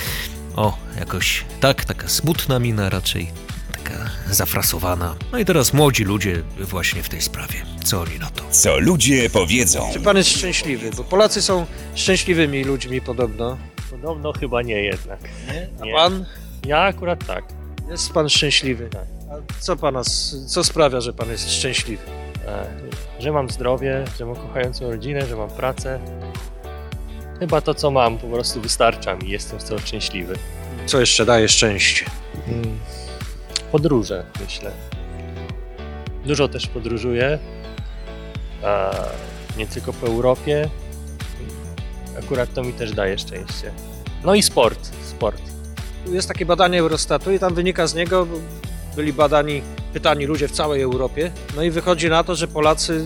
O, 0.57 0.78
jakoś 0.99 1.45
tak, 1.61 1.85
taka 1.85 2.09
smutna 2.09 2.59
mina 2.59 2.90
raczej, 2.90 3.31
taka 3.73 4.11
zafrasowana. 4.31 5.14
No 5.33 5.38
i 5.38 5.45
teraz 5.45 5.73
młodzi 5.73 6.05
ludzie 6.05 6.43
właśnie 6.61 7.02
w 7.02 7.09
tej 7.09 7.23
sprawie. 7.23 7.66
Co 7.85 8.00
oni 8.00 8.19
na 8.19 8.31
to? 8.31 8.43
Co 8.50 8.78
ludzie 8.78 9.31
powiedzą. 9.31 9.90
Czy 9.93 10.00
pan 10.00 10.16
jest 10.16 10.31
szczęśliwy? 10.31 10.90
Bo 10.97 11.05
Polacy 11.05 11.43
są 11.43 11.66
szczęśliwymi 11.95 12.64
ludźmi 12.64 13.00
podobno. 13.00 13.59
Podobno 13.90 14.33
chyba 14.33 14.62
nie 14.62 14.83
jednak. 14.83 15.19
A 15.81 15.97
pan? 15.97 16.25
Ja 16.66 16.78
akurat 16.81 17.26
tak. 17.26 17.45
Jest 17.90 18.12
pan 18.12 18.28
szczęśliwy. 18.28 18.88
A 19.31 19.35
co 19.61 19.76
pana, 19.76 20.02
co 20.47 20.64
sprawia, 20.64 21.00
że 21.00 21.12
pan 21.12 21.31
jest 21.31 21.50
szczęśliwy? 21.52 22.02
E, 22.47 22.66
Że 23.23 23.33
mam 23.33 23.50
zdrowie, 23.50 24.05
że 24.19 24.26
mam 24.26 24.37
kochającą 24.37 24.90
rodzinę, 24.90 25.26
że 25.26 25.37
mam 25.37 25.50
pracę. 25.50 26.00
Chyba 27.40 27.61
to, 27.61 27.75
co 27.75 27.90
mam, 27.90 28.19
po 28.19 28.26
prostu 28.26 28.61
wystarcza 28.61 29.14
mi. 29.14 29.31
Jestem 29.31 29.61
z 29.61 29.64
tego 29.64 29.78
szczęśliwy. 29.81 30.35
Co 30.87 31.00
jeszcze 31.00 31.26
daje 31.26 31.49
szczęście? 31.49 32.07
Mm, 32.49 32.78
Podróże, 33.73 34.25
myślę. 34.40 34.71
Dużo 36.25 36.49
też 36.49 36.66
podróżuję. 36.66 37.38
Nie 39.57 39.66
tylko 39.66 39.93
po 39.93 40.07
Europie. 40.07 40.69
Akurat 42.18 42.54
to 42.54 42.62
mi 42.62 42.73
też 42.73 42.92
daje 42.92 43.18
szczęście. 43.18 43.73
No 44.25 44.35
i 44.35 44.42
sport. 44.42 44.90
Sport. 45.11 45.42
Jest 46.06 46.28
takie 46.28 46.46
badanie 46.46 46.80
Eurostatu 46.80 47.32
i 47.32 47.38
tam 47.38 47.54
wynika 47.54 47.87
z 47.87 47.94
niego, 47.94 48.26
byli 48.96 49.12
badani, 49.12 49.62
pytani 49.92 50.26
ludzie 50.26 50.49
w 50.49 50.52
całej 50.52 50.82
Europie, 50.82 51.30
no 51.56 51.62
i 51.62 51.70
wychodzi 51.70 52.08
na 52.08 52.25
to, 52.25 52.35
że 52.35 52.49
Polacy, 52.49 53.04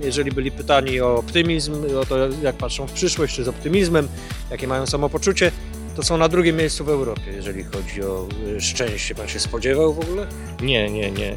jeżeli 0.00 0.32
byli 0.32 0.50
pytani 0.50 1.00
o 1.00 1.16
optymizm, 1.16 1.74
o 2.00 2.06
to 2.06 2.16
jak 2.42 2.56
patrzą 2.56 2.86
w 2.86 2.92
przyszłość, 2.92 3.34
czy 3.34 3.44
z 3.44 3.48
optymizmem, 3.48 4.08
jakie 4.50 4.66
mają 4.66 4.86
samopoczucie, 4.86 5.52
to 5.96 6.02
są 6.02 6.16
na 6.16 6.28
drugim 6.28 6.56
miejscu 6.56 6.84
w 6.84 6.88
Europie, 6.88 7.32
jeżeli 7.32 7.64
chodzi 7.64 8.02
o 8.02 8.28
y, 8.56 8.60
szczęście. 8.60 9.14
Pan 9.14 9.28
się 9.28 9.40
spodziewał 9.40 9.94
w 9.94 10.00
ogóle? 10.00 10.26
Nie, 10.62 10.90
nie, 10.90 11.10
nie. 11.10 11.36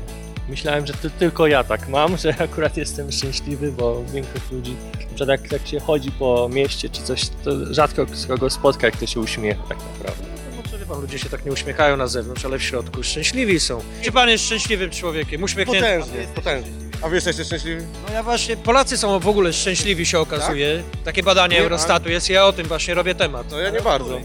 Myślałem, 0.50 0.88
że 0.88 0.94
to 0.94 1.10
tylko 1.10 1.48
ja 1.48 1.64
tak 1.64 1.88
mam, 1.88 2.18
że 2.18 2.36
akurat 2.44 2.78
jestem 2.78 3.12
szczęśliwy, 3.12 3.72
bo 3.72 4.04
większość 4.14 4.52
ludzi, 4.52 4.76
przykład 5.16 5.30
jak, 5.30 5.52
jak 5.52 5.68
się 5.68 5.80
chodzi 5.80 6.12
po 6.12 6.50
mieście 6.54 6.90
czy 6.90 7.02
coś, 7.02 7.30
to 7.44 7.74
rzadko 7.74 8.06
z 8.14 8.26
kogo 8.28 8.50
spotka, 8.50 8.88
jak 8.88 8.98
to 8.98 9.06
się 9.06 9.20
uśmiecha 9.20 9.64
tak 9.70 9.78
naprawdę. 9.78 10.24
No, 10.72 10.80
wie 10.80 10.86
pan, 10.86 11.02
ludzie 11.02 11.20
się 11.20 11.30
tak 11.30 11.46
nie 11.46 11.52
uśmiechają 11.52 11.98
na 11.98 12.08
zewnątrz, 12.08 12.46
ale 12.46 12.58
w 12.60 12.64
środku 12.64 13.04
szczęśliwi 13.04 13.60
są. 13.60 13.82
Czy 14.02 14.12
pan 14.12 14.30
jest 14.30 14.46
szczęśliwym 14.46 14.90
człowiekiem? 14.90 15.44
Uśmiechniętym? 15.44 16.00
Potężnie, 16.02 16.28
potężnie. 16.36 16.72
A 17.02 17.10
wy 17.10 17.16
jesteście 17.16 17.46
szczęśliwi? 17.46 17.84
No 18.08 18.14
ja 18.14 18.24
właśnie, 18.24 18.58
Polacy 18.58 18.98
są 18.98 19.20
w 19.20 19.28
ogóle 19.28 19.54
szczęśliwi 19.54 20.06
się 20.06 20.20
okazuje. 20.20 20.84
Takie 21.04 21.24
badanie 21.24 21.58
Nie, 21.58 21.64
Eurostatu 21.64 22.10
jest, 22.10 22.30
ja 22.30 22.46
o 22.46 22.54
tym 22.54 22.68
właśnie 22.68 22.94
robię 22.94 23.16
temat. 23.16 23.50
To 23.50 23.60
ja 23.60 23.70
nie 23.70 23.82
bardzo. 23.82 24.20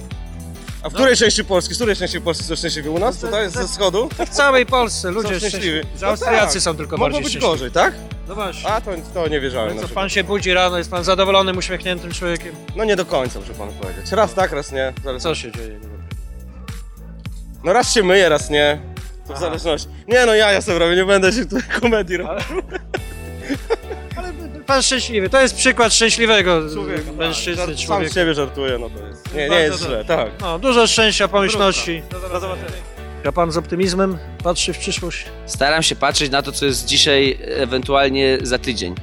A 0.83 0.89
w 0.91 0.95
której 0.95 1.17
części 1.17 1.45
Polski, 1.45 1.75
z 1.75 1.77
której 1.77 1.97
części 1.97 2.21
Polski 2.21 2.45
są 2.45 2.57
szczęśliwi? 2.57 2.89
U 2.89 2.99
nas? 2.99 3.19
Tutaj, 3.19 3.51
ze 3.51 3.69
wschodu? 3.69 4.09
W 4.27 4.29
całej 4.29 4.67
Polsce 4.67 5.11
ludzie 5.11 5.29
są 5.29 5.35
szczęśliwi. 5.39 5.67
szczęśliwi. 5.79 5.99
Że 5.99 6.07
Austriacy 6.07 6.55
tak. 6.55 6.63
są 6.63 6.77
tylko 6.77 6.91
Mogło 6.97 7.05
bardziej 7.07 7.23
być 7.23 7.31
szczęśliwi. 7.33 7.53
gorzej, 7.53 7.71
tak? 7.71 7.95
No 8.29 8.35
właśnie. 8.35 8.71
A 8.71 8.81
to, 8.81 8.91
to 9.15 9.29
nie 9.29 9.41
wierzałem 9.41 9.69
No 9.69 9.75
na 9.75 9.81
co, 9.81 9.87
przykład. 9.87 10.03
pan 10.03 10.09
się 10.11 10.25
budzi 10.25 10.55
rano, 10.55 10.79
jest 10.79 10.91
pan 10.91 11.05
zadowolonym, 11.05 11.59
uśmiechniętym 11.59 12.13
człowiekiem? 12.13 12.55
No 12.77 12.85
nie 12.85 12.97
do 12.97 13.05
końca, 13.05 13.41
muszę 13.41 13.55
panu 13.55 13.73
powiedzieć. 13.73 14.13
Raz 14.13 14.35
tak, 14.35 14.53
raz 14.53 14.73
nie. 14.73 14.93
Zależy. 15.05 15.23
Co 15.23 15.35
się 15.35 15.53
dzieje? 15.53 15.81
No 17.65 17.73
raz 17.73 17.93
się 17.95 18.03
myję, 18.03 18.29
raz 18.29 18.51
nie. 18.51 18.81
To 19.29 19.35
w 19.35 19.39
zależności. 19.39 19.89
Nie 20.09 20.27
no, 20.27 20.35
ja 20.35 20.53
ja 20.53 20.61
sobie 20.61 20.79
robię, 20.79 20.97
nie 20.97 21.05
będę 21.05 21.33
się 21.33 21.45
tutaj 21.47 21.63
komedii 21.81 22.17
robił. 22.17 22.63
Pan 24.71 24.83
szczęśliwy, 24.83 25.31
to 25.31 25.41
jest 25.41 25.57
przykład 25.57 25.95
szczęśliwego 25.95 26.61
mężczyzny, 27.17 27.63
Żart- 27.67 27.77
Sam 27.79 27.87
człowieka. 27.87 28.13
z 28.13 28.15
siebie 28.15 28.35
żartuję, 28.35 28.79
no 28.79 28.91
to 28.91 29.07
jest. 29.07 29.35
Nie, 29.35 29.49
nie 29.49 29.57
jest 29.61 29.83
źle, 29.83 30.05
tak. 30.05 30.31
No, 30.41 30.59
dużo 30.59 30.87
szczęścia, 30.87 31.29
pomyślności. 31.29 32.03
Do 32.11 32.21
zobaczenia. 32.41 32.67
A 33.25 33.33
pan 33.33 33.53
z 33.53 33.57
optymizmem 33.57 34.19
patrzy 34.45 34.73
w 34.73 34.79
przyszłość? 34.79 35.25
Staram 35.47 35.83
się 35.83 35.97
patrzeć 35.97 36.31
na 36.31 36.43
to, 36.43 36.53
co 36.53 36.67
jest 36.67 36.87
dzisiaj, 36.87 37.39
ewentualnie 37.41 38.39
za 38.43 38.59
tydzień. 38.59 38.95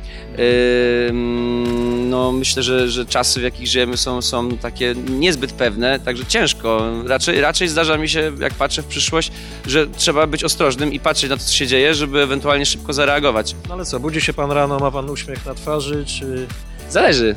No, 2.09 2.31
myślę, 2.31 2.63
że, 2.63 2.89
że 2.89 3.05
czasy, 3.05 3.39
w 3.39 3.43
jakich 3.43 3.67
żyjemy, 3.67 3.97
są, 3.97 4.21
są 4.21 4.57
takie 4.57 4.95
niezbyt 5.09 5.51
pewne, 5.53 5.99
także 5.99 6.25
ciężko. 6.25 6.91
Raczej, 7.05 7.41
raczej 7.41 7.67
zdarza 7.67 7.97
mi 7.97 8.09
się, 8.09 8.31
jak 8.39 8.53
patrzę 8.53 8.81
w 8.81 8.85
przyszłość, 8.85 9.31
że 9.67 9.87
trzeba 9.87 10.27
być 10.27 10.43
ostrożnym 10.43 10.93
i 10.93 10.99
patrzeć 10.99 11.29
na 11.29 11.37
to, 11.37 11.43
co 11.43 11.53
się 11.53 11.67
dzieje, 11.67 11.93
żeby 11.93 12.21
ewentualnie 12.21 12.65
szybko 12.65 12.93
zareagować. 12.93 13.55
No 13.67 13.73
ale 13.73 13.85
co, 13.85 13.99
budzi 13.99 14.21
się 14.21 14.33
pan 14.33 14.51
rano, 14.51 14.79
ma 14.79 14.91
pan 14.91 15.09
uśmiech 15.09 15.45
na 15.45 15.53
twarzy, 15.53 16.05
czy... 16.05 16.47
Zależy. 16.89 17.35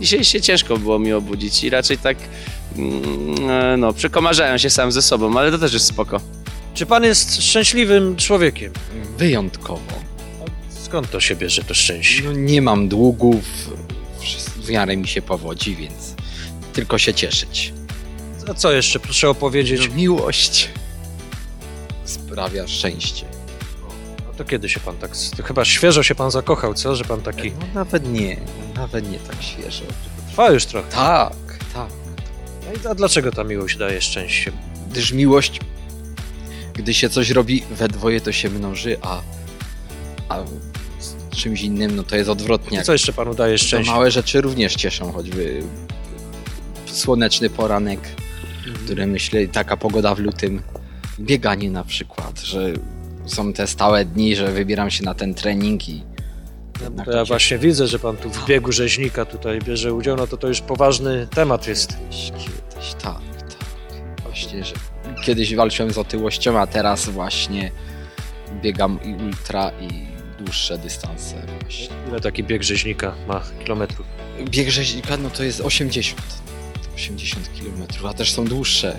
Dzisiaj 0.00 0.24
się 0.24 0.40
ciężko 0.40 0.76
było 0.76 0.98
mi 0.98 1.12
obudzić 1.12 1.64
i 1.64 1.70
raczej 1.70 1.98
tak, 1.98 2.16
no, 3.78 3.92
przekomarzałem 3.92 4.58
się 4.58 4.70
sam 4.70 4.92
ze 4.92 5.02
sobą, 5.02 5.38
ale 5.38 5.50
to 5.50 5.58
też 5.58 5.72
jest 5.72 5.86
spoko. 5.86 6.20
Czy 6.74 6.86
pan 6.86 7.04
jest 7.04 7.42
szczęśliwym 7.42 8.16
człowiekiem? 8.16 8.72
Wyjątkowo. 9.18 10.04
Skąd 10.82 11.10
to 11.10 11.20
się 11.20 11.36
bierze 11.36 11.64
to 11.64 11.74
szczęście? 11.74 12.22
No, 12.24 12.32
nie 12.32 12.62
mam 12.62 12.88
długów, 12.88 13.44
w 14.56 14.70
miarę 14.70 14.96
mi 14.96 15.08
się 15.08 15.22
powodzi, 15.22 15.76
więc 15.76 16.14
tylko 16.72 16.98
się 16.98 17.14
cieszyć. 17.14 17.72
A 18.50 18.54
co 18.54 18.72
jeszcze 18.72 19.00
proszę 19.00 19.28
opowiedzieć? 19.28 19.88
No, 19.88 19.94
miłość 19.94 20.70
sprawia 22.04 22.68
szczęście. 22.68 23.26
No 24.26 24.32
to 24.36 24.44
kiedy 24.44 24.68
się 24.68 24.80
pan 24.80 24.96
tak... 24.96 25.10
To 25.36 25.42
chyba 25.42 25.64
świeżo 25.64 26.02
się 26.02 26.14
pan 26.14 26.30
zakochał, 26.30 26.74
co? 26.74 26.96
Że 26.96 27.04
pan 27.04 27.20
taki... 27.20 27.50
No, 27.50 27.66
nawet 27.74 28.12
nie, 28.12 28.36
nawet 28.76 29.10
nie 29.10 29.18
tak 29.18 29.42
świeżo. 29.42 29.84
Trwa 30.28 30.50
już 30.50 30.66
trochę. 30.66 30.90
Tak, 30.90 31.32
tak. 31.74 32.03
No 32.84 32.90
a 32.90 32.94
dlaczego 32.94 33.32
ta 33.32 33.44
miłość 33.44 33.76
daje 33.76 34.00
szczęście? 34.00 34.52
Gdyż 34.90 35.12
miłość, 35.12 35.60
gdy 36.74 36.94
się 36.94 37.08
coś 37.08 37.30
robi 37.30 37.62
we 37.70 37.88
dwoje, 37.88 38.20
to 38.20 38.32
się 38.32 38.50
mnoży, 38.50 38.96
a, 39.02 39.22
a 40.28 40.44
z 41.00 41.36
czymś 41.36 41.62
innym, 41.62 41.96
no 41.96 42.02
to 42.02 42.16
jest 42.16 42.30
odwrotnie. 42.30 42.80
I 42.80 42.82
co 42.82 42.92
jeszcze 42.92 43.12
panu 43.12 43.34
daje 43.34 43.58
To 43.58 43.64
szczęście? 43.64 43.92
małe 43.92 44.10
rzeczy 44.10 44.40
również 44.40 44.74
cieszą, 44.74 45.12
choćby 45.12 45.62
słoneczny 46.86 47.50
poranek, 47.50 48.00
które 48.84 49.06
myślę, 49.06 49.48
taka 49.48 49.76
pogoda 49.76 50.14
w 50.14 50.18
lutym, 50.18 50.62
bieganie 51.20 51.70
na 51.70 51.84
przykład, 51.84 52.40
że 52.40 52.72
są 53.26 53.52
te 53.52 53.66
stałe 53.66 54.04
dni, 54.04 54.36
że 54.36 54.52
wybieram 54.52 54.90
się 54.90 55.04
na 55.04 55.14
ten 55.14 55.34
trening 55.34 55.88
i 55.88 56.02
To 57.04 57.10
ja 57.10 57.16
to 57.16 57.24
właśnie 57.24 57.58
widzę, 57.58 57.86
że 57.86 57.98
pan 57.98 58.16
tu 58.16 58.30
w 58.30 58.46
biegu 58.46 58.72
rzeźnika 58.72 59.24
tutaj 59.24 59.58
bierze 59.58 59.94
udział, 59.94 60.16
no 60.16 60.26
to 60.26 60.36
to 60.36 60.48
już 60.48 60.60
poważny 60.60 61.26
temat 61.34 61.66
jest. 61.66 61.96
Właśnie, 64.44 64.64
że 64.64 64.74
kiedyś 65.24 65.54
walczyłem 65.54 65.92
z 65.92 65.98
otyłością, 65.98 66.60
a 66.60 66.66
teraz 66.66 67.08
właśnie 67.08 67.70
biegam 68.62 68.98
i 69.04 69.24
ultra 69.24 69.70
i 69.80 70.06
dłuższe 70.42 70.78
dystanse 70.78 71.46
właśnie. 71.60 71.88
Ile 72.08 72.20
taki 72.20 72.44
bieg 72.44 72.62
rzeźnika 72.62 73.14
ma 73.28 73.42
kilometrów? 73.62 74.06
Bieg 74.50 74.70
rzeźnika, 74.70 75.16
no 75.16 75.30
to 75.30 75.44
jest 75.44 75.60
80. 75.60 76.22
80 76.94 77.50
km, 77.58 78.06
a 78.08 78.14
też 78.14 78.32
są 78.32 78.44
dłuższe. 78.44 78.96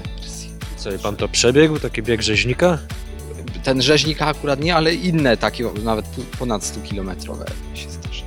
Co, 0.78 0.92
i 0.92 1.00
pan 1.00 1.16
to 1.16 1.28
przebiegł, 1.28 1.80
taki 1.80 2.04
bieg 2.04 2.22
rzeźnika? 2.22 2.78
Ten 3.64 3.82
rzeźnika 3.82 4.26
akurat 4.26 4.60
nie, 4.60 4.76
ale 4.76 4.96
inne 4.96 5.38
takie, 5.38 5.70
nawet 5.84 6.06
ponad 6.40 6.64
100 6.64 6.82
kilometrowe 6.82 7.46
się 7.74 7.90
zdarza. 7.90 8.26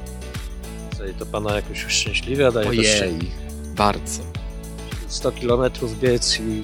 Co, 0.98 1.06
i 1.06 1.14
to 1.14 1.26
pana 1.26 1.56
jakoś 1.56 1.86
uszczęśliwia 1.86 2.52
daje 2.52 2.64
to 2.64 2.70
Ojej, 2.70 2.84
szczęście? 2.84 3.26
bardzo. 3.76 4.22
100 5.08 5.32
kilometrów 5.32 6.00
biec 6.00 6.40
i 6.40 6.60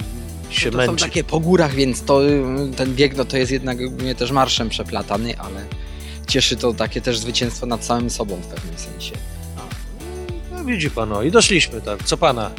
się 0.55 0.71
No 0.71 0.77
to 0.77 0.85
są 0.85 0.95
takie 0.95 1.23
po 1.23 1.39
górach, 1.39 1.73
więc 1.75 2.03
to, 2.03 2.25
y, 2.27 2.43
ten 2.77 2.95
bieg 2.95 3.17
no 3.17 3.25
to 3.25 3.37
jest 3.37 3.51
jednak 3.51 3.77
ogólnie 3.87 4.15
też 4.15 4.31
marszem 4.31 4.69
przeplatany, 4.69 5.39
ale 5.39 5.65
cieszy 6.27 6.55
to 6.55 6.73
takie 6.73 7.01
też 7.01 7.19
zwycięstwo 7.19 7.65
nad 7.65 7.85
samym 7.85 8.09
sobą 8.09 8.35
w 8.35 8.47
pewnym 8.47 8.77
sensie. 8.77 9.11
No 10.51 10.65
widzi 10.65 10.91
pan, 10.91 11.13
o, 11.13 11.23
i 11.23 11.31
doszliśmy 11.31 11.81
tam. 11.81 11.97
Co 12.05 12.17
pana 12.17 12.51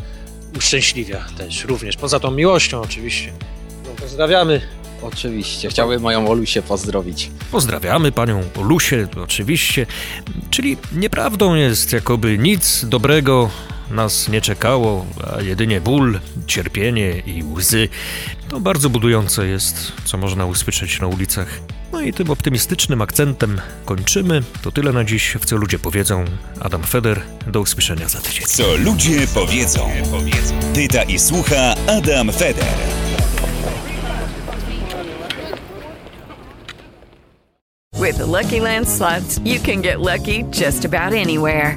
uszczęśliwia 0.59 1.25
też 1.39 1.65
również, 1.65 1.97
poza 1.97 2.21
tą 2.21 2.31
miłością 2.31 2.81
oczywiście. 2.81 3.33
No, 3.85 3.91
pozdrawiamy. 3.91 4.61
Oczywiście, 5.03 5.69
chciałbym 5.69 6.03
moją 6.03 6.29
Olusię 6.29 6.63
pozdrowić. 6.63 7.31
Pozdrawiamy 7.51 8.13
panią 8.13 8.43
Olusię, 8.57 9.09
oczywiście. 9.23 9.87
Czyli 10.51 10.77
nieprawdą 10.93 11.55
jest, 11.55 11.93
jakoby 11.93 12.39
nic 12.39 12.85
dobrego 12.85 13.51
nas 13.91 14.29
nie 14.29 14.41
czekało, 14.41 15.07
a 15.37 15.43
jedynie 15.43 15.81
ból, 15.81 16.21
cierpienie 16.47 17.19
i 17.19 17.43
łzy. 17.43 17.89
To 18.49 18.61
bardzo 18.61 18.91
budujące 18.91 19.47
jest, 19.47 19.93
co 20.05 20.19
można 20.19 20.47
usłyszeć 20.47 21.01
na 21.01 21.07
ulicach. 21.07 21.61
No 21.93 22.01
i 22.01 22.13
tym 22.13 22.31
optymistycznym 22.31 23.03
akcentem 23.03 23.61
kończymy. 23.85 24.43
To 24.63 24.73
tyle 24.73 24.93
na 24.93 25.05
dziś, 25.05 25.37
w 25.41 25.45
co 25.45 25.57
ludzie 25.57 25.79
powiedzą. 25.79 26.25
Adam 26.61 26.83
Feder, 26.83 27.23
do 27.47 27.61
usłyszenia 27.61 28.09
za 28.09 28.21
tydzień. 28.21 28.47
Co 28.47 28.77
ludzie 28.77 29.27
powiedzą. 29.35 29.91
Pyta 30.75 31.03
i 31.03 31.19
słucha 31.19 31.75
Adam 31.87 32.33
Feder. 32.33 32.65
With 38.01 38.19
the 38.19 38.27
Lucky 38.27 38.61
Land 38.61 38.89
slots, 38.89 39.41
you 39.45 39.59
can 39.59 39.81
get 39.83 40.01
lucky 40.01 40.45
just 40.53 40.85
about 40.85 41.13
anywhere. 41.13 41.77